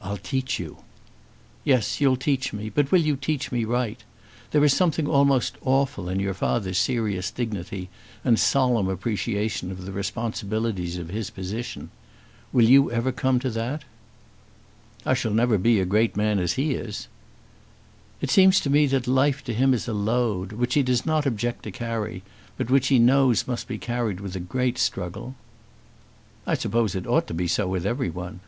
"I'll 0.00 0.16
teach 0.16 0.58
you." 0.58 0.78
"Yes; 1.62 2.00
you'll 2.00 2.16
teach 2.16 2.52
me. 2.52 2.68
But 2.68 2.90
will 2.90 3.00
you 3.00 3.14
teach 3.14 3.52
me 3.52 3.64
right? 3.64 4.02
There 4.50 4.64
is 4.64 4.72
something 4.74 5.06
almost 5.06 5.56
awful 5.60 6.08
in 6.08 6.18
your 6.18 6.34
father's 6.34 6.78
serious 6.78 7.30
dignity 7.30 7.88
and 8.24 8.40
solemn 8.40 8.88
appreciation 8.88 9.70
of 9.70 9.84
the 9.84 9.92
responsibilities 9.92 10.98
of 10.98 11.10
his 11.10 11.30
position. 11.30 11.90
Will 12.52 12.64
you 12.68 12.90
ever 12.90 13.12
come 13.12 13.38
to 13.38 13.50
that?" 13.50 13.84
"I 15.06 15.14
shall 15.14 15.30
never 15.32 15.56
be 15.58 15.78
a 15.78 15.84
great 15.84 16.16
man 16.16 16.40
as 16.40 16.54
he 16.54 16.72
is." 16.74 17.06
"It 18.20 18.30
seems 18.32 18.58
to 18.62 18.68
me 18.68 18.86
that 18.86 19.06
life 19.06 19.44
to 19.44 19.54
him 19.54 19.72
is 19.74 19.86
a 19.86 19.94
load; 19.94 20.50
which 20.50 20.74
he 20.74 20.82
does 20.82 21.06
not 21.06 21.24
object 21.24 21.62
to 21.62 21.70
carry, 21.70 22.24
but 22.58 22.68
which 22.68 22.88
he 22.88 22.98
knows 22.98 23.46
must 23.46 23.68
be 23.68 23.78
carried 23.78 24.18
with 24.18 24.34
a 24.34 24.40
great 24.40 24.76
struggle." 24.76 25.36
"I 26.48 26.54
suppose 26.54 26.96
it 26.96 27.06
ought 27.06 27.28
to 27.28 27.34
be 27.34 27.46
so 27.46 27.68
with 27.68 27.86
everyone." 27.86 28.40